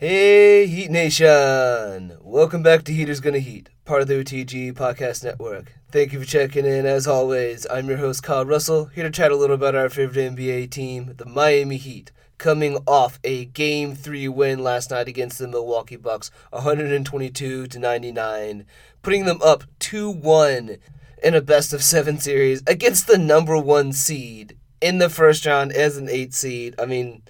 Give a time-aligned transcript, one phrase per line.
[0.00, 2.16] Hey, Heat Nation!
[2.22, 5.74] Welcome back to Heaters Gonna Heat, part of the OTG Podcast Network.
[5.92, 6.86] Thank you for checking in.
[6.86, 10.34] As always, I'm your host, Kyle Russell, here to chat a little about our favorite
[10.34, 15.46] NBA team, the Miami Heat, coming off a Game 3 win last night against the
[15.46, 18.64] Milwaukee Bucks, 122 to 99,
[19.02, 20.78] putting them up 2 1
[21.22, 25.72] in a best of seven series against the number one seed in the first round
[25.72, 26.74] as an eight seed.
[26.78, 27.20] I mean,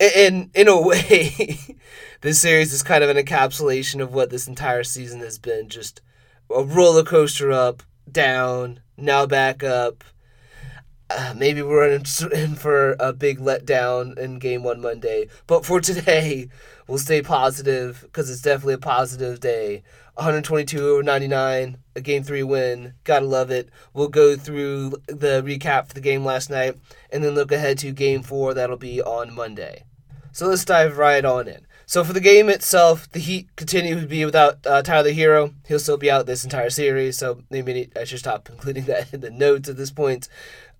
[0.00, 1.58] in in a way,
[2.20, 5.68] this series is kind of an encapsulation of what this entire season has been.
[5.68, 6.00] Just
[6.54, 10.04] a roller coaster up, down, now back up.
[11.10, 15.26] Uh, maybe we're in, in for a big letdown in game one Monday.
[15.46, 16.48] But for today,
[16.86, 19.82] we'll stay positive because it's definitely a positive day.
[20.14, 22.94] 122 over 99, a game three win.
[23.04, 23.70] Gotta love it.
[23.94, 26.76] We'll go through the recap for the game last night
[27.10, 28.52] and then look ahead to game four.
[28.52, 29.84] That'll be on Monday.
[30.38, 31.66] So let's dive right on in.
[31.84, 35.52] So for the game itself, the Heat continue to be without uh, Tyler Herro.
[35.66, 39.18] He'll still be out this entire series, so maybe I should stop including that in
[39.20, 40.28] the notes at this point.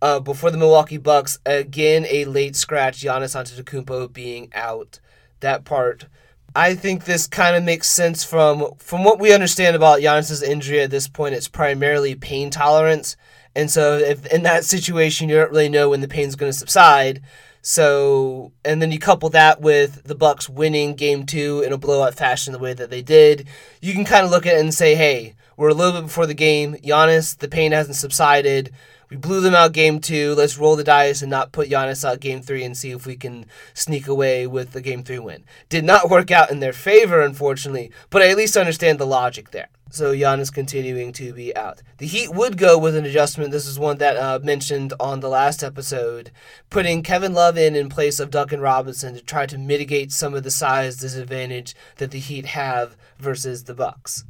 [0.00, 3.00] Uh, before the Milwaukee Bucks, again a late scratch.
[3.00, 5.00] Giannis Antetokounmpo being out.
[5.40, 6.06] That part,
[6.54, 10.82] I think this kind of makes sense from from what we understand about Giannis's injury
[10.82, 11.34] at this point.
[11.34, 13.16] It's primarily pain tolerance,
[13.56, 16.56] and so if in that situation you don't really know when the pain's going to
[16.56, 17.22] subside.
[17.68, 22.14] So, and then you couple that with the Bucks winning game two in a blowout
[22.14, 23.46] fashion the way that they did,
[23.82, 26.24] you can kind of look at it and say, hey, we're a little bit before
[26.24, 26.76] the game.
[26.76, 28.72] Giannis, the pain hasn't subsided.
[29.10, 30.34] We blew them out game two.
[30.34, 33.16] Let's roll the dice and not put Giannis out game three and see if we
[33.16, 35.44] can sneak away with the game three win.
[35.68, 39.50] Did not work out in their favor, unfortunately, but I at least understand the logic
[39.50, 39.68] there.
[39.90, 41.82] So Giannis continuing to be out.
[41.96, 43.52] The Heat would go with an adjustment.
[43.52, 46.30] This is one that uh, mentioned on the last episode,
[46.68, 50.42] putting Kevin Love in in place of Duncan Robinson to try to mitigate some of
[50.42, 54.24] the size disadvantage that the Heat have versus the Bucks.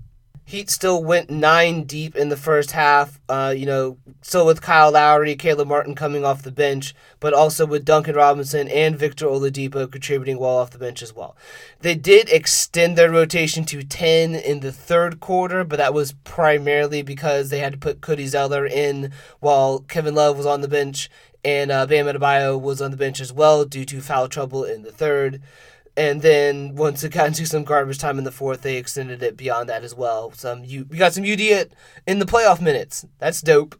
[0.49, 3.21] Heat still went nine deep in the first half.
[3.29, 7.67] Uh, you know, still with Kyle Lowry, Caleb Martin coming off the bench, but also
[7.67, 11.37] with Duncan Robinson and Victor Oladipo contributing well off the bench as well.
[11.81, 17.03] They did extend their rotation to ten in the third quarter, but that was primarily
[17.03, 21.11] because they had to put Cody Zeller in while Kevin Love was on the bench
[21.45, 24.81] and uh, Bam Adebayo was on the bench as well due to foul trouble in
[24.81, 25.43] the third.
[25.99, 29.37] And then once it got into some garbage time in the fourth, they extended it
[29.37, 30.31] beyond that as well.
[30.31, 31.41] Some you we got some UD
[32.07, 33.05] in the playoff minutes.
[33.19, 33.75] That's dope.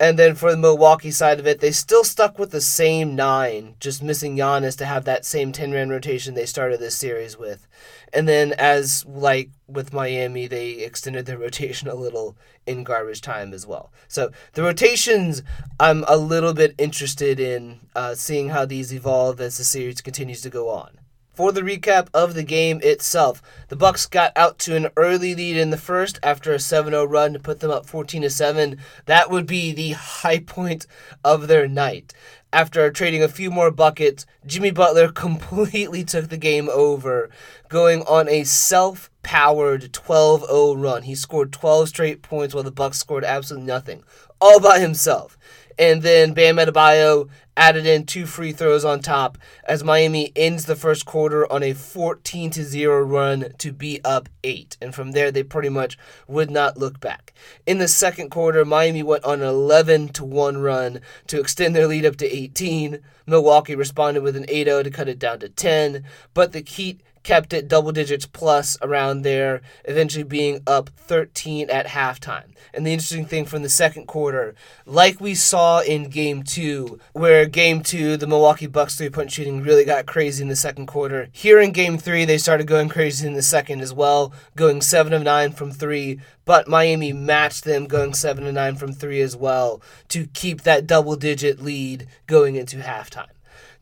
[0.00, 3.76] And then for the Milwaukee side of it, they still stuck with the same nine,
[3.78, 7.68] just missing Giannis to have that same ten man rotation they started this series with.
[8.12, 12.36] And then as like with Miami, they extended their rotation a little
[12.66, 13.92] in garbage time as well.
[14.08, 15.44] So the rotations,
[15.78, 20.40] I'm a little bit interested in uh, seeing how these evolve as the series continues
[20.42, 20.98] to go on.
[21.34, 25.56] For the recap of the game itself, the Bucks got out to an early lead
[25.56, 28.78] in the first after a 7-0 run to put them up 14 7.
[29.06, 30.86] That would be the high point
[31.24, 32.14] of their night.
[32.52, 37.30] After trading a few more buckets, Jimmy Butler completely took the game over,
[37.68, 41.02] going on a self-powered 12-0 run.
[41.02, 44.04] He scored 12 straight points while the Bucks scored absolutely nothing,
[44.40, 45.36] all by himself.
[45.76, 50.76] And then Bam Adebayo added in two free throws on top as Miami ends the
[50.76, 55.30] first quarter on a 14 to 0 run to be up 8 and from there
[55.30, 57.32] they pretty much would not look back.
[57.66, 61.86] In the second quarter Miami went on an 11 to 1 run to extend their
[61.86, 62.98] lead up to 18.
[63.26, 66.04] Milwaukee responded with an 8-0 to cut it down to 10,
[66.34, 71.86] but the Heat kept it double digits plus around there, eventually being up 13 at
[71.86, 72.44] halftime.
[72.72, 74.54] And the interesting thing from the second quarter,
[74.86, 79.62] like we saw in game two, where game two, the Milwaukee Bucks three point shooting
[79.62, 81.28] really got crazy in the second quarter.
[81.32, 85.12] Here in game three, they started going crazy in the second as well, going 7
[85.12, 86.20] of 9 from three.
[86.44, 90.86] But Miami matched them going 7 of 9 from three as well to keep that
[90.86, 93.28] double digit lead going into halftime.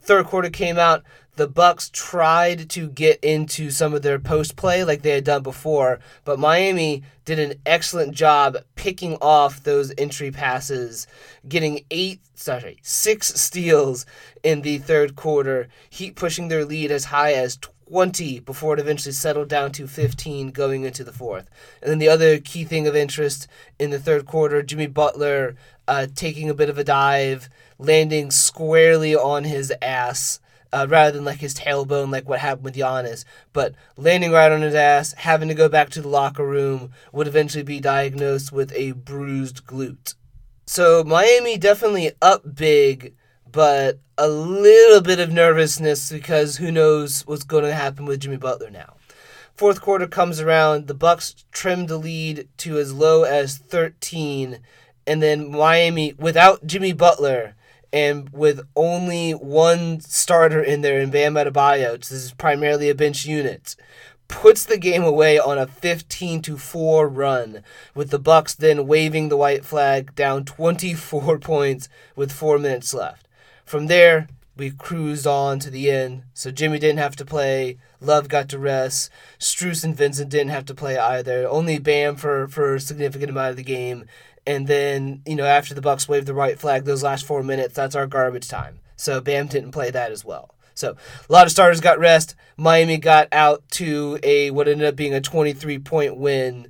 [0.00, 1.04] Third quarter came out
[1.36, 5.42] the Bucks tried to get into some of their post play like they had done
[5.42, 11.06] before, but Miami did an excellent job picking off those entry passes,
[11.48, 14.04] getting eight, sorry, six steals
[14.42, 19.12] in the third quarter, Heat pushing their lead as high as 20 before it eventually
[19.12, 21.48] settled down to 15 going into the fourth.
[21.80, 23.48] And then the other key thing of interest
[23.78, 25.56] in the third quarter, Jimmy Butler
[25.88, 27.48] uh, taking a bit of a dive,
[27.78, 30.40] landing squarely on his ass
[30.72, 33.24] uh, rather than like his tailbone, like what happened with Giannis.
[33.52, 37.26] But landing right on his ass, having to go back to the locker room, would
[37.26, 40.14] eventually be diagnosed with a bruised glute.
[40.66, 43.14] So Miami definitely up big,
[43.50, 48.36] but a little bit of nervousness because who knows what's going to happen with Jimmy
[48.38, 48.94] Butler now.
[49.54, 54.60] Fourth quarter comes around, the Bucks trim the lead to as low as 13,
[55.06, 57.54] and then Miami without Jimmy Butler
[57.92, 63.26] and with only one starter in there in Bam Adebayo, this is primarily a bench
[63.26, 63.76] unit,
[64.28, 67.62] puts the game away on a 15 to 4 run
[67.94, 73.28] with the Bucks then waving the white flag down 24 points with 4 minutes left.
[73.64, 76.24] From there, we cruised on to the end.
[76.34, 77.78] So Jimmy didn't have to play.
[78.00, 79.10] Love got to rest.
[79.38, 81.48] Strus and Vincent didn't have to play either.
[81.48, 84.04] Only Bam for for a significant amount of the game.
[84.46, 87.74] And then you know after the Bucks waved the white flag, those last four minutes,
[87.74, 88.80] that's our garbage time.
[88.96, 90.54] So Bam didn't play that as well.
[90.74, 90.96] So
[91.28, 92.34] a lot of starters got rest.
[92.56, 96.68] Miami got out to a what ended up being a 23 point win,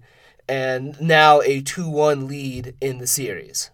[0.49, 3.71] and now a 2-1 lead in the series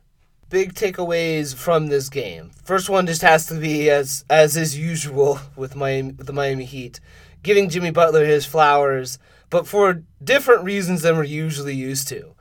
[0.50, 2.50] big takeaways from this game.
[2.64, 6.64] First one just has to be as as is usual with Miami with the Miami
[6.64, 7.00] Heat,
[7.42, 9.18] giving Jimmy Butler his flowers,
[9.50, 12.34] but for different reasons than we're usually used to.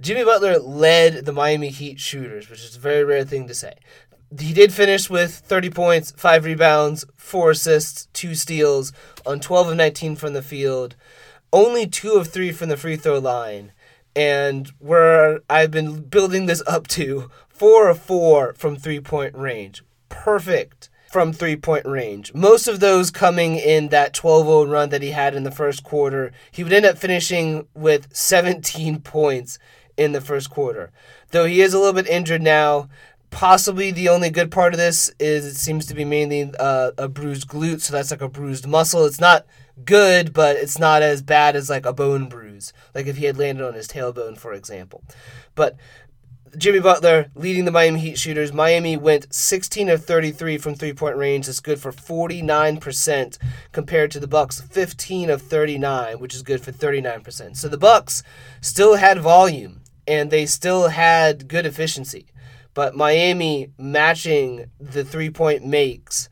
[0.00, 3.74] Jimmy Butler led the Miami Heat shooters, which is a very rare thing to say.
[4.38, 8.92] He did finish with 30 points, 5 rebounds, 4 assists, 2 steals
[9.24, 10.96] on 12 of 19 from the field,
[11.52, 13.72] only 2 of 3 from the free throw line
[14.16, 19.82] and where I've been building this up to four of four from three point range.
[20.08, 22.32] Perfect from three point range.
[22.34, 25.82] Most of those coming in that 12 0 run that he had in the first
[25.82, 26.32] quarter.
[26.50, 29.58] He would end up finishing with 17 points
[29.96, 30.90] in the first quarter.
[31.30, 32.88] Though he is a little bit injured now,
[33.30, 37.08] possibly the only good part of this is it seems to be mainly uh, a
[37.08, 39.04] bruised glute, so that's like a bruised muscle.
[39.04, 39.44] It's not
[39.84, 43.36] good, but it's not as bad as like a bone bruise, like if he had
[43.36, 45.02] landed on his tailbone, for example.
[45.54, 45.76] But
[46.56, 48.52] Jimmy Butler leading the Miami Heat shooters.
[48.52, 51.46] Miami went 16 of 33 from three-point range.
[51.46, 53.38] That's good for 49%
[53.72, 57.56] compared to the Bucks 15 of 39, which is good for 39%.
[57.56, 58.22] So the Bucks
[58.60, 62.26] still had volume and they still had good efficiency.
[62.74, 66.28] But Miami matching the three-point makes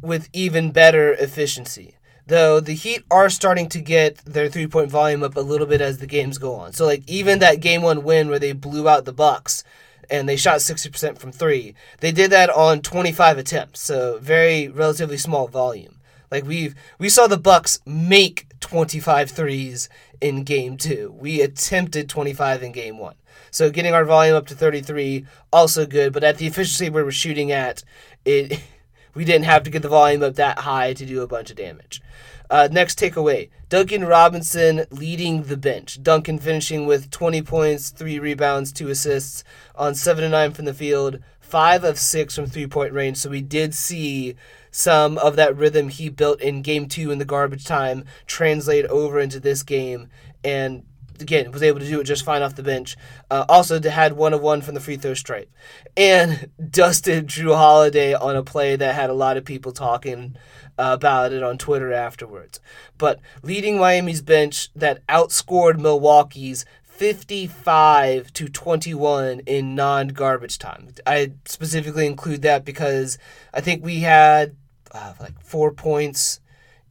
[0.00, 1.96] with even better efficiency
[2.26, 5.80] though the Heat are starting to get their three point volume up a little bit
[5.80, 6.72] as the games go on.
[6.72, 9.64] So like even that game one win where they blew out the Bucks
[10.10, 13.80] and they shot 60% from three, they did that on 25 attempts.
[13.80, 16.00] So very relatively small volume.
[16.30, 19.88] Like we've we saw the Bucks make 25 threes
[20.22, 21.16] in game 2.
[21.18, 23.14] We attempted 25 in game 1.
[23.50, 27.12] So getting our volume up to 33 also good, but at the efficiency we were
[27.12, 27.82] shooting at,
[28.24, 28.60] it
[29.14, 31.56] we didn't have to get the volume up that high to do a bunch of
[31.56, 32.00] damage.
[32.48, 36.02] Uh, next takeaway Duncan Robinson leading the bench.
[36.02, 39.42] Duncan finishing with 20 points, 3 rebounds, 2 assists
[39.74, 41.18] on 7 9 from the field,
[41.52, 43.18] 5 of 6 from three point range.
[43.18, 44.36] So we did see
[44.70, 49.20] some of that rhythm he built in game 2 in the garbage time translate over
[49.20, 50.08] into this game.
[50.42, 50.84] And
[51.20, 52.96] again was able to do it just fine off the bench.
[53.30, 55.52] Uh, also had one of one from the free throw stripe,
[55.94, 60.36] and dusted Jrue Holiday on a play that had a lot of people talking
[60.78, 62.60] about it on Twitter afterwards.
[62.96, 66.64] But leading Miami's bench that outscored Milwaukee's
[67.02, 70.86] 55 to 21 in non-garbage time.
[71.04, 73.18] I specifically include that because
[73.52, 74.54] I think we had
[74.92, 76.38] uh, like 4 points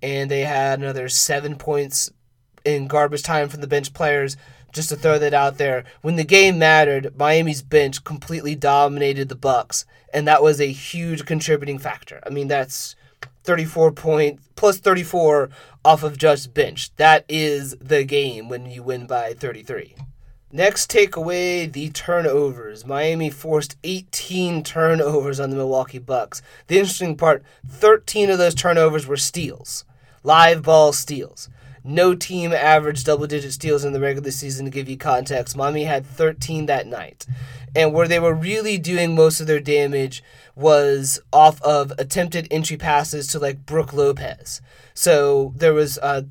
[0.02, 2.12] and they had another 7 points
[2.66, 4.36] in garbage time from the bench players.
[4.74, 9.36] Just to throw that out there, when the game mattered, Miami's bench completely dominated the
[9.36, 12.22] Bucks, and that was a huge contributing factor.
[12.26, 12.98] I mean, that's
[13.44, 15.50] 34 point plus 34
[15.84, 16.96] off of just bench.
[16.96, 19.96] That is the game when you win by 33.
[20.54, 22.86] Next takeaway the turnovers.
[22.86, 26.42] Miami forced 18 turnovers on the Milwaukee Bucks.
[26.68, 29.86] The interesting part 13 of those turnovers were steals,
[30.24, 31.50] live ball steals.
[31.84, 35.58] No team averaged double digit steals in the regular season to give you context.
[35.58, 37.26] Miami had 13 that night.
[37.76, 40.24] And where they were really doing most of their damage
[40.56, 44.62] was off of attempted entry passes to like Brook Lopez.
[44.94, 46.26] So there was a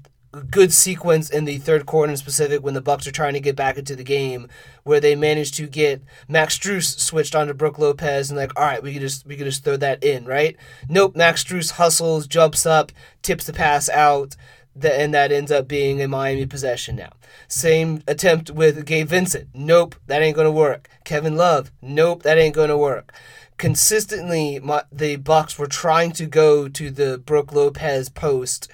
[0.51, 3.57] good sequence in the third quarter in specific when the Bucks are trying to get
[3.57, 4.47] back into the game
[4.85, 8.83] where they managed to get Max Strus switched onto Brook Lopez and like all right
[8.83, 10.57] we could just we could just throw that in right
[10.89, 12.93] nope Max Strus hustles jumps up
[13.23, 14.37] tips the pass out
[14.83, 17.13] and that ends up being a Miami possession now.
[17.49, 19.49] Same attempt with Gabe Vincent.
[19.55, 20.89] Nope, that ain't gonna work.
[21.05, 21.71] Kevin Love.
[21.83, 23.13] Nope, that ain't gonna work
[23.61, 28.69] consistently my, the Bucks were trying to go to the Brook Lopez post,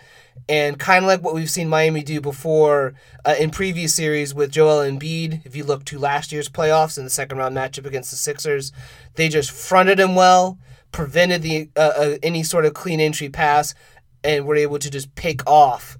[0.48, 4.52] and kind of like what we've seen Miami do before uh, in previous series with
[4.52, 5.44] Joel Embiid.
[5.44, 8.70] If you look to last year's playoffs in the second round matchup against the Sixers,
[9.16, 10.56] they just fronted him well,
[10.92, 13.74] prevented the uh, uh, any sort of clean entry pass
[14.26, 15.96] and we were able to just pick off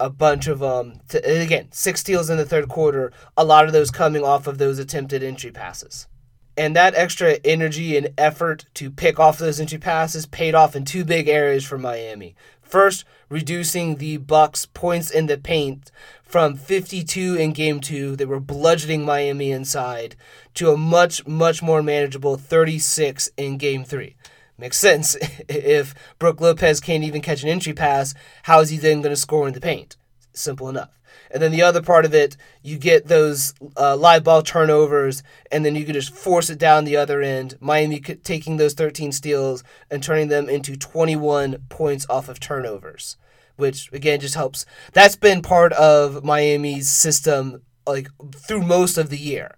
[0.00, 3.72] a bunch of um to, again six steals in the third quarter a lot of
[3.72, 6.08] those coming off of those attempted entry passes.
[6.56, 10.84] And that extra energy and effort to pick off those entry passes paid off in
[10.84, 12.34] two big areas for Miami.
[12.60, 15.90] First reducing the bucks points in the paint
[16.22, 20.16] from 52 in game 2 they were bludgeoning Miami inside
[20.54, 24.16] to a much much more manageable 36 in game 3
[24.60, 25.16] Makes sense.
[25.48, 29.20] if Brook Lopez can't even catch an entry pass, how is he then going to
[29.20, 29.96] score in the paint?
[30.34, 31.00] Simple enough.
[31.30, 35.64] And then the other part of it, you get those uh, live ball turnovers, and
[35.64, 37.56] then you can just force it down the other end.
[37.60, 43.16] Miami taking those 13 steals and turning them into 21 points off of turnovers,
[43.56, 44.66] which again just helps.
[44.92, 49.56] That's been part of Miami's system like through most of the year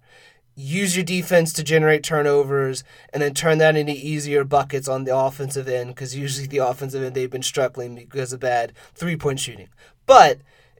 [0.55, 5.17] use your defense to generate turnovers and then turn that into easier buckets on the
[5.17, 9.41] offensive end because usually the offensive end they've been struggling because of bad three point
[9.41, 9.69] shooting.
[10.07, 10.39] But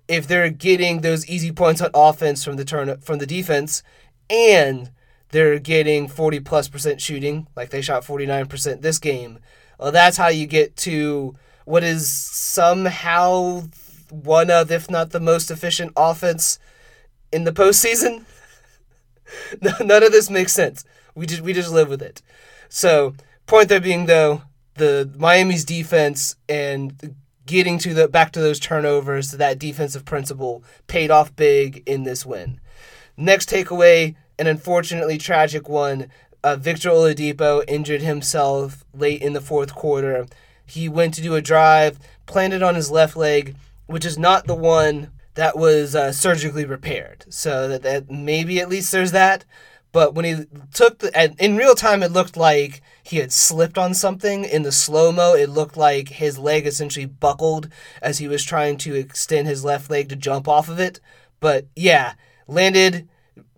[0.09, 3.83] if they're getting those easy points on offense from the turn from the defense
[4.29, 4.91] and
[5.31, 9.39] they're getting 40 plus percent shooting, like they shot 49% this game,
[9.79, 13.63] well, that's how you get to what is somehow
[14.11, 16.59] one of, if not the most efficient offense
[17.33, 18.25] in the postseason.
[19.81, 20.85] None of this makes sense.
[21.15, 22.23] We just we just live with it.
[22.69, 23.15] So
[23.47, 24.43] point there being though
[24.75, 31.11] the Miami's defense and getting to the back to those turnovers, that defensive principle paid
[31.11, 32.61] off big in this win.
[33.17, 36.09] Next takeaway, an unfortunately tragic one.
[36.45, 40.27] Uh, Victor Oladipo injured himself late in the fourth quarter.
[40.67, 44.55] He went to do a drive, planted on his left leg, which is not the
[44.55, 47.25] one that was uh, surgically repaired.
[47.29, 49.45] So that, that maybe at least there's that.
[49.93, 53.93] But when he took the, in real time, it looked like he had slipped on
[53.93, 54.45] something.
[54.45, 57.69] In the slow mo, it looked like his leg essentially buckled
[58.01, 60.99] as he was trying to extend his left leg to jump off of it.
[61.41, 62.15] But yeah,
[62.47, 63.07] landed,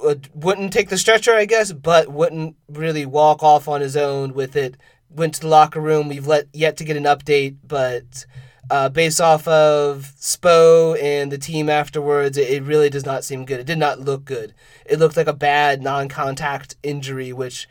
[0.04, 4.34] uh, wouldn't take the stretcher, I guess, but wouldn't really walk off on his own
[4.34, 4.76] with it.
[5.10, 6.08] Went to the locker room.
[6.08, 8.26] We've let yet to get an update, but
[8.70, 13.60] uh, based off of Spo and the team afterwards, it, really does not seem good.
[13.60, 14.54] It did not look good.
[14.86, 17.68] It looked like a bad non-contact injury, which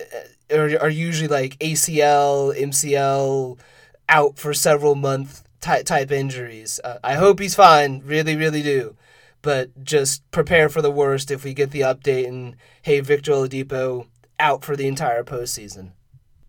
[0.00, 3.58] uh, are, are usually like ACL, MCL,
[4.08, 6.80] out for several month type type injuries.
[6.82, 8.02] Uh, I hope he's fine.
[8.04, 8.96] Really, really do.
[9.42, 14.06] But just prepare for the worst if we get the update and hey, Victor Oladipo
[14.38, 15.92] out for the entire postseason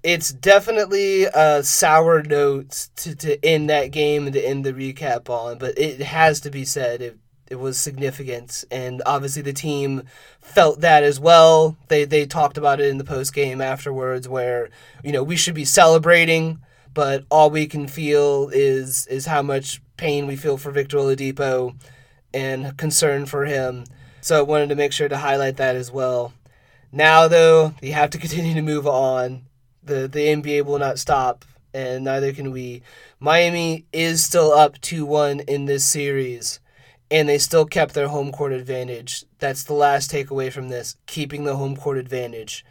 [0.03, 5.29] it's definitely a sour note to, to end that game and to end the recap
[5.29, 7.17] on, but it has to be said it,
[7.49, 10.03] it was significant, and obviously the team
[10.41, 11.77] felt that as well.
[11.87, 14.69] They they talked about it in the post game afterwards, where
[15.03, 16.59] you know we should be celebrating,
[16.93, 21.75] but all we can feel is is how much pain we feel for Victor Oladipo
[22.33, 23.85] and concern for him.
[24.21, 26.33] So I wanted to make sure to highlight that as well.
[26.91, 29.43] Now though, you have to continue to move on
[29.85, 32.81] the the NBA will not stop, and neither can we.
[33.19, 36.59] Miami is still up two one in this series,
[37.11, 39.25] and they still kept their home court advantage.
[39.39, 42.65] That's the last takeaway from this: keeping the home court advantage.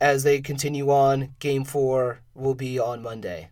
[0.00, 3.50] As they continue on, Game Four will be on Monday.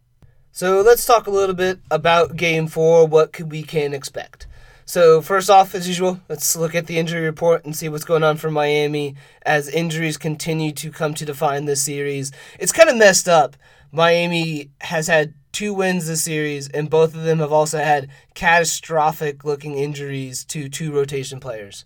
[0.53, 3.07] So let's talk a little bit about Game Four.
[3.07, 4.47] What we can expect.
[4.91, 8.25] So, first off, as usual, let's look at the injury report and see what's going
[8.25, 12.33] on for Miami as injuries continue to come to define this series.
[12.59, 13.57] It's kind of messed up.
[13.93, 19.45] Miami has had two wins this series, and both of them have also had catastrophic
[19.45, 21.85] looking injuries to two rotation players.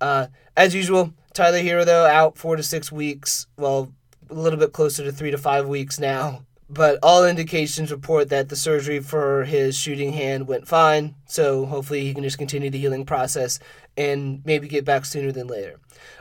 [0.00, 0.26] Uh,
[0.56, 3.46] as usual, Tyler Herro, though, out four to six weeks.
[3.58, 3.92] Well,
[4.28, 6.42] a little bit closer to three to five weeks now
[6.72, 11.16] but all indications report that the surgery for his shooting hand went fine.
[11.26, 13.58] So hopefully he can just continue the healing process
[13.96, 15.80] and maybe get back sooner than later.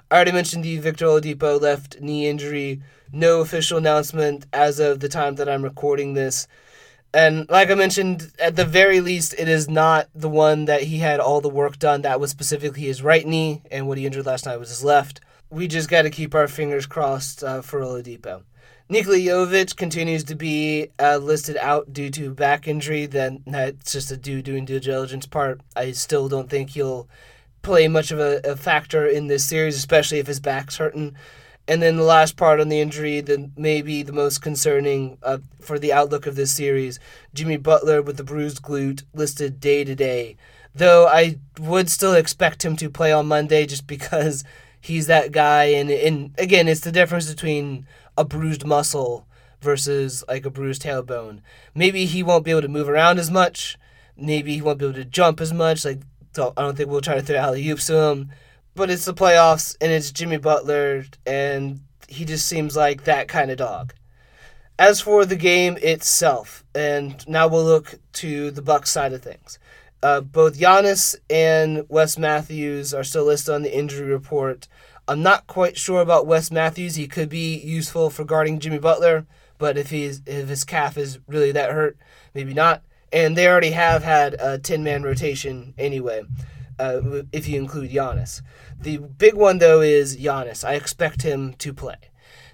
[0.10, 2.82] I already mentioned the Victor Oladipo left knee injury.
[3.12, 6.48] No official announcement as of the time that I'm recording this.
[7.14, 10.98] And like I mentioned, at the very least, it is not the one that he
[10.98, 12.02] had all the work done.
[12.02, 15.22] That was specifically his right knee, and what he injured last night was his left.
[15.50, 18.44] We just got to keep our fingers crossed uh, for Oladipo.
[18.92, 23.06] Nikola Jovic continues to be uh, listed out due to back injury.
[23.06, 25.62] Then that's just a due doing due diligence part.
[25.76, 27.08] I still don't think he'll
[27.62, 31.16] play much of a, a, factor in this series, especially if his back's hurting.
[31.68, 35.38] And then the last part on the injury, that may be the most concerning uh,
[35.62, 37.00] for the outlook of this series,
[37.32, 40.36] Jimmy Butler with the bruised glute listed day to day.
[40.74, 44.44] Though I would still expect him to play on Monday just because
[44.82, 45.66] he's that guy.
[45.66, 47.86] And, and again, it's the difference between
[48.20, 49.26] a bruised muscle
[49.62, 51.42] versus like a bruised tailbone.
[51.74, 53.78] Maybe he won't be able to move around as much.
[54.18, 55.86] Maybe he won't be able to jump as much.
[55.86, 56.02] Like
[56.34, 58.32] so I don't think we'll try to throw alley oops to him.
[58.76, 63.52] But it's the playoffs and it's Jimmy Butler and he just seems like that kind
[63.52, 63.94] of dog.
[64.78, 69.60] As for the game itself, and now we'll look to the Bucks side of things.
[70.02, 74.70] Uh, both Giannis and Wes Matthews are still listed on the injury report.
[75.10, 76.94] I'm not quite sure about Wes Matthews.
[76.94, 79.26] He could be useful for guarding Jimmy Butler,
[79.58, 81.98] but if he's if his calf is really that hurt,
[82.36, 82.84] maybe not.
[83.12, 86.22] And they already have had a 10 man rotation anyway,
[86.78, 88.44] uh, if you include Giannis.
[88.80, 90.64] The big one, though, is Giannis.
[90.64, 91.98] I expect him to play.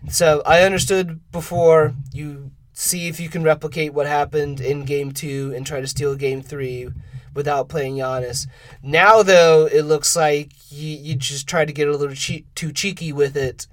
[0.07, 5.51] So I understood before you see if you can replicate what happened in game two
[5.53, 6.89] and try to steal game three
[7.35, 8.47] without playing Giannis.
[8.81, 12.71] Now, though, it looks like you, you just try to get a little che- too
[12.71, 13.67] cheeky with it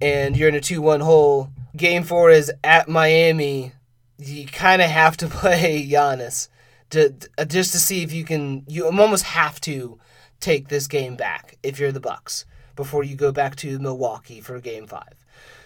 [0.00, 1.50] and you're in a 2 1 hole.
[1.76, 3.72] Game four is at Miami.
[4.18, 6.48] You kind of have to play Giannis
[6.90, 8.64] to, uh, just to see if you can.
[8.68, 9.98] You almost have to
[10.40, 12.44] take this game back if you're the Bucks
[12.78, 15.16] before you go back to Milwaukee for game five.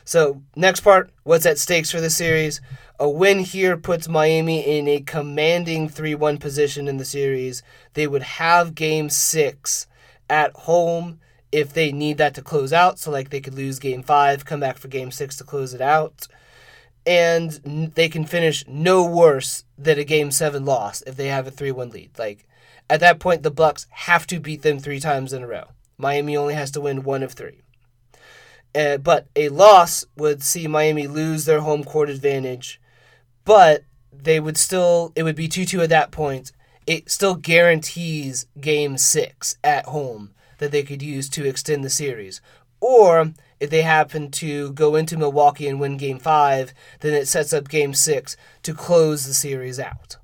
[0.03, 2.63] So, next part, what's at stakes for the series?
[2.99, 7.63] A win here puts Miami in a commanding 3 1 position in the series.
[7.93, 9.87] They would have game six
[10.31, 11.21] at home
[11.53, 12.99] if they need that to close out.
[12.99, 15.83] So, like, they could lose game five, come back for game six to close it
[15.83, 16.27] out.
[17.05, 21.51] And they can finish no worse than a game seven loss if they have a
[21.51, 22.19] 3 1 lead.
[22.19, 22.47] Like,
[22.89, 25.67] at that point, the Bucks have to beat them three times in a row.
[26.03, 27.63] Miami only has to win one of three.
[28.75, 32.81] Uh, but a loss would see Miami lose their home court advantage,
[33.45, 36.53] but they would still, it would be 2 2 at that point.
[36.87, 42.41] It still guarantees game six at home that they could use to extend the series.
[42.81, 47.53] Or if they happen to go into Milwaukee and win game five, then it sets
[47.53, 50.17] up game six to close the series out.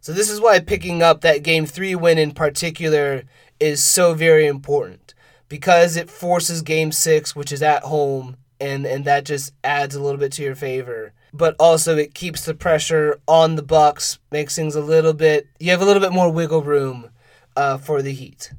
[0.00, 3.24] So, this is why picking up that game three win in particular
[3.58, 5.05] is so very important
[5.48, 10.02] because it forces game six, which is at home, and, and that just adds a
[10.02, 11.12] little bit to your favor.
[11.32, 15.70] But also it keeps the pressure on the Bucks, makes things a little bit you
[15.70, 17.10] have a little bit more wiggle room
[17.54, 18.52] uh, for the Heat.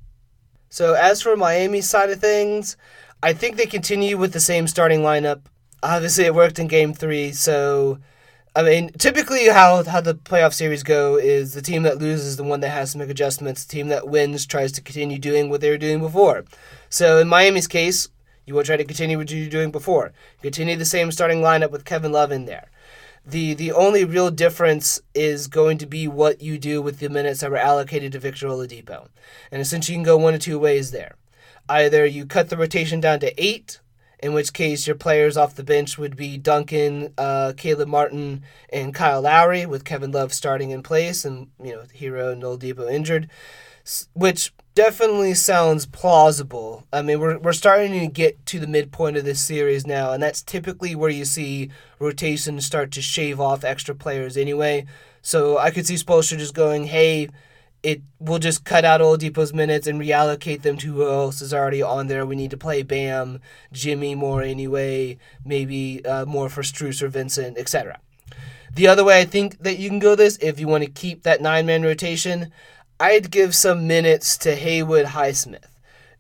[0.69, 2.77] So as for Miami's side of things,
[3.23, 5.41] I think they continue with the same starting lineup.
[5.81, 7.99] Obviously, it worked in Game Three, so
[8.55, 12.43] I mean, typically how how the playoff series go is the team that loses the
[12.43, 13.63] one that has to make adjustments.
[13.63, 16.43] The team that wins tries to continue doing what they were doing before.
[16.89, 18.09] So in Miami's case,
[18.45, 20.13] you will try to continue what you were doing before.
[20.41, 22.69] Continue the same starting lineup with Kevin Love in there.
[23.25, 27.41] The the only real difference is going to be what you do with the minutes
[27.41, 29.09] that were allocated to Victor Oladipo.
[29.51, 31.15] And essentially you can go one of two ways there.
[31.67, 33.81] Either you cut the rotation down to eight,
[34.19, 38.93] in which case your players off the bench would be Duncan, uh, Caleb Martin, and
[38.93, 43.29] Kyle Lowry, with Kevin Love starting in place, and you know Herro and Oladipo injured,
[44.13, 46.85] which definitely sounds plausible.
[46.93, 50.21] I mean, we're, we're starting to get to the midpoint of this series now, and
[50.21, 54.85] that's typically where you see rotations start to shave off extra players anyway.
[55.23, 57.29] So I could see Spoelstra just going, hey,
[57.81, 61.81] it we'll just cut out Oladipo's minutes and reallocate them to who else is already
[61.81, 62.23] on there.
[62.23, 63.39] We need to play Bam,
[63.71, 67.99] Jimmy more anyway, maybe uh, more for Strus or Vincent, etc.
[68.75, 71.23] The other way I think that you can go this, if you want to keep
[71.23, 72.51] that nine man rotation,
[72.99, 75.67] I'd give some minutes to Haywood Highsmith.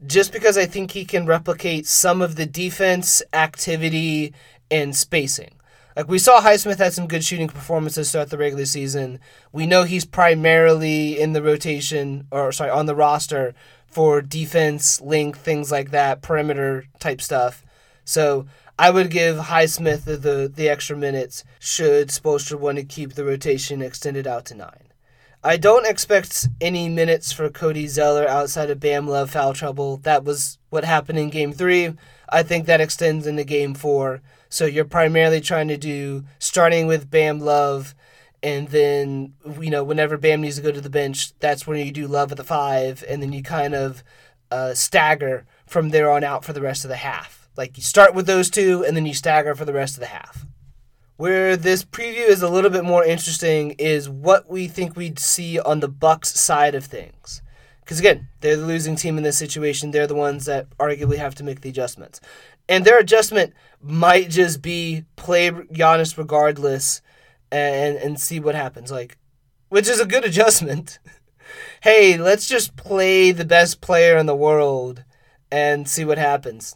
[0.05, 4.33] Just because I think he can replicate some of the defense, activity,
[4.69, 5.55] and spacing.
[5.95, 9.19] Like we saw Highsmith had some good shooting performances throughout the regular season.
[9.51, 13.55] We know he's primarily in the rotation or sorry, on the roster
[13.87, 17.65] for defense, length, things like that, perimeter type stuff.
[18.05, 18.45] So
[18.77, 23.81] I would give Highsmith the, the, extra minutes should Spoelstra want to keep the rotation
[23.81, 24.86] extended out to nine.
[25.47, 29.95] I don't expect any minutes for Cody Zeller outside of Bam Love foul trouble.
[29.95, 31.93] That was what happened in game three.
[32.27, 34.21] I think that extends into game four.
[34.49, 37.95] So you're primarily trying to do starting with Bam Love,
[38.43, 41.93] and then you know whenever Bam needs to go to the bench, that's when you
[41.93, 44.03] do Love at the five, and then you kind of
[44.51, 47.47] uh, stagger from there on out for the rest of the half.
[47.55, 50.07] Like you start with those two, and then you stagger for the rest of the
[50.07, 50.45] half.
[51.17, 55.59] Where this preview is a little bit more interesting is what we think we'd see
[55.59, 57.41] on the Bucks side of things.
[57.79, 59.91] Because again, they're the losing team in this situation.
[59.91, 62.21] They're the ones that arguably have to make the adjustments.
[62.69, 67.01] And their adjustment might just be play Giannis regardless
[67.51, 68.91] and and see what happens.
[68.91, 69.17] Like
[69.69, 70.99] which is a good adjustment.
[71.81, 75.03] hey, let's just play the best player in the world
[75.51, 76.75] and see what happens.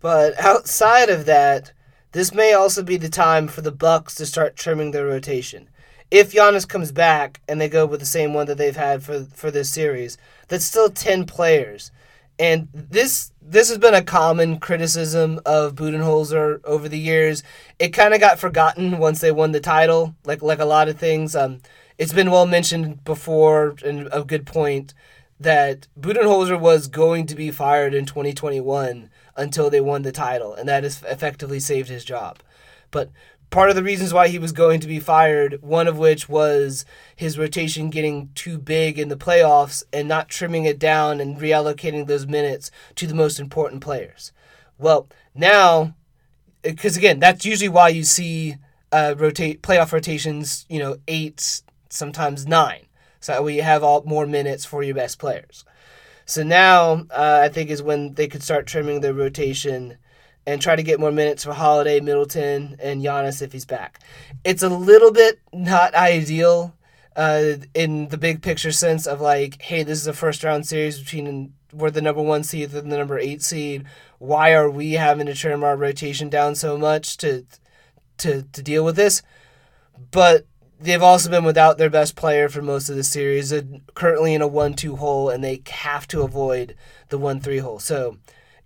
[0.00, 1.72] But outside of that,
[2.12, 5.68] this may also be the time for the Bucks to start trimming their rotation.
[6.10, 9.24] If Giannis comes back and they go with the same one that they've had for
[9.34, 10.16] for this series,
[10.48, 11.90] that's still ten players.
[12.38, 17.42] And this this has been a common criticism of Budenholzer over the years.
[17.78, 20.98] It kind of got forgotten once they won the title, like like a lot of
[20.98, 21.36] things.
[21.36, 21.60] Um,
[21.98, 24.94] it's been well mentioned before, and a good point
[25.40, 30.68] that Budenholzer was going to be fired in 2021 until they won the title, and
[30.68, 32.40] that has effectively saved his job.
[32.90, 33.10] But
[33.50, 36.84] part of the reasons why he was going to be fired, one of which was
[37.16, 42.06] his rotation getting too big in the playoffs and not trimming it down and reallocating
[42.06, 44.32] those minutes to the most important players.
[44.76, 45.94] Well, now,
[46.62, 48.56] because again, that's usually why you see
[48.92, 52.82] uh, rotate playoff rotations, you know, eight, sometimes nine.
[53.20, 55.64] So way have all more minutes for your best players.
[56.28, 59.96] So now uh, I think is when they could start trimming their rotation
[60.46, 64.00] and try to get more minutes for Holiday, Middleton, and Giannis if he's back.
[64.44, 66.74] It's a little bit not ideal
[67.16, 70.98] uh, in the big picture sense of like, hey, this is a first round series
[70.98, 73.86] between we're the number one seed and the number eight seed.
[74.18, 77.46] Why are we having to trim our rotation down so much to
[78.18, 79.22] to to deal with this?
[80.10, 80.44] But
[80.80, 83.50] they've also been without their best player for most of the series.
[83.50, 83.64] They're
[83.94, 86.74] currently in a one-two hole, and they have to avoid
[87.08, 87.78] the one-three hole.
[87.78, 88.18] So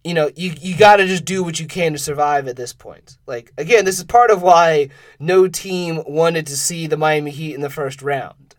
[0.05, 2.73] you know, you, you got to just do what you can to survive at this
[2.73, 3.19] point.
[3.27, 4.89] Like, again, this is part of why
[5.21, 8.57] no team wanted to see the Miami Heat in the first round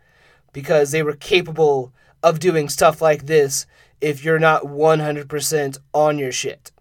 [0.54, 3.66] because they were capable of doing stuff like this
[4.00, 6.72] if you're not 100% on your shit.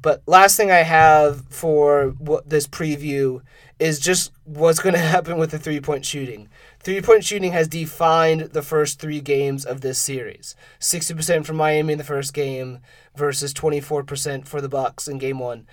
[0.00, 2.14] But last thing I have for
[2.46, 3.42] this preview
[3.78, 6.48] is just what's going to happen with the three point shooting.
[6.80, 11.92] Three point shooting has defined the first three games of this series 60% from Miami
[11.92, 12.80] in the first game,
[13.18, 15.66] versus 24% for the Bucks in game 1.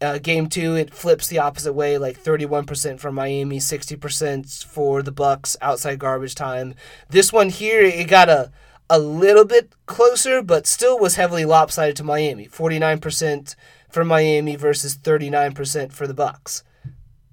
[0.00, 5.12] Uh, game 2 it flips the opposite way like 31% for Miami, 60% for the
[5.12, 6.74] Bucks outside garbage time.
[7.10, 8.50] This one here it got a
[8.88, 12.46] a little bit closer but still was heavily lopsided to Miami.
[12.46, 13.54] 49%
[13.90, 16.62] for Miami versus 39% for the Bucks.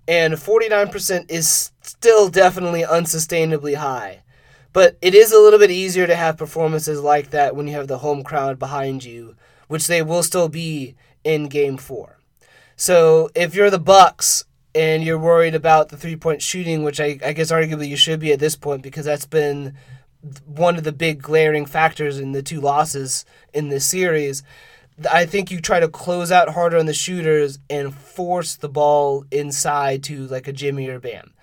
[0.10, 4.24] And 49% is still definitely unsustainably high.
[4.74, 7.88] But it is a little bit easier to have performances like that when you have
[7.88, 9.36] the home crowd behind you
[9.70, 12.18] which they will still be in game four.
[12.76, 14.44] So if you're the Bucks
[14.76, 18.20] and you're worried about the three point shooting, which I, I guess arguably you should
[18.20, 19.76] be at this point because that's been
[20.46, 24.44] one of the big glaring factors in the two losses in this series.
[25.10, 29.26] I think you try to close out harder on the shooters and force the ball
[29.32, 31.34] inside to like a Jimmy or Bam.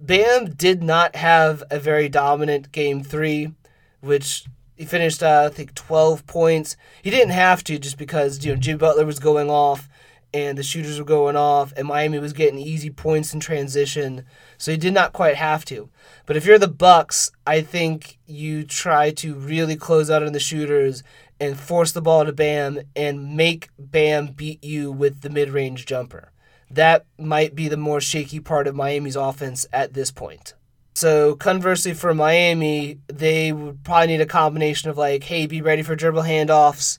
[0.00, 3.52] Bam did not have a very dominant game three,
[4.00, 4.44] which
[4.76, 6.76] he finished, uh, I think, 12 points.
[7.02, 9.88] He didn't have to just because, you know, Jimmy Butler was going off
[10.34, 14.24] and the shooters were going off and Miami was getting easy points in transition.
[14.58, 15.88] So he did not quite have to.
[16.26, 20.40] But if you're the Bucks, I think you try to really close out on the
[20.40, 21.04] shooters
[21.40, 26.30] and force the ball to Bam and make Bam beat you with the mid-range jumper.
[26.70, 30.54] That might be the more shaky part of Miami's offense at this point.
[30.94, 35.82] So conversely for Miami, they would probably need a combination of like, hey, be ready
[35.82, 36.98] for dribble handoffs,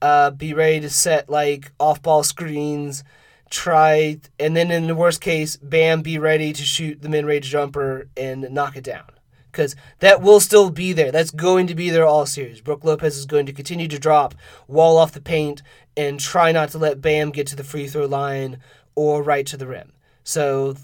[0.00, 3.02] uh, be ready to set like off ball screens,
[3.50, 7.50] try and then in the worst case, bam, be ready to shoot the mid range
[7.50, 9.13] jumper and knock it down.
[9.54, 11.12] Because that will still be there.
[11.12, 12.60] That's going to be there all series.
[12.60, 14.34] Brook Lopez is going to continue to drop,
[14.66, 15.62] wall off the paint,
[15.96, 18.58] and try not to let Bam get to the free throw line
[18.96, 19.92] or right to the rim.
[20.24, 20.74] So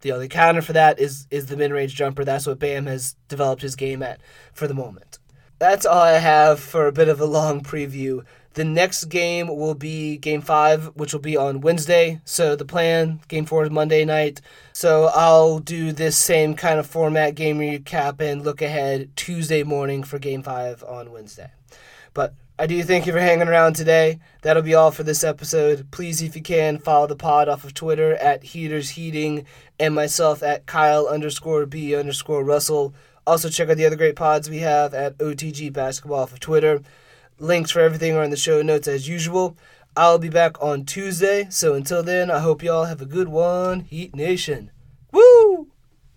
[0.00, 2.24] the only counter for that is is the mid range jumper.
[2.24, 4.22] That's what Bam has developed his game at
[4.54, 5.18] for the moment.
[5.58, 8.24] That's all I have for a bit of a long preview.
[8.58, 12.20] The next game will be game five, which will be on Wednesday.
[12.24, 14.40] So the plan, game four is Monday night.
[14.72, 20.02] So I'll do this same kind of format game recap and look ahead Tuesday morning
[20.02, 21.52] for game five on Wednesday.
[22.14, 24.18] But I do thank you for hanging around today.
[24.42, 25.92] That'll be all for this episode.
[25.92, 29.46] Please, if you can, follow the pod off of Twitter at Heaters Heating
[29.78, 32.92] and myself at Kyle underscore B underscore Russell.
[33.24, 36.82] Also, check out the other great pods we have at OTG Basketball off of Twitter.
[37.40, 39.56] Links for everything are in the show notes as usual.
[39.96, 41.46] I'll be back on Tuesday.
[41.50, 44.70] So until then, I hope y'all have a good one, Heat Nation.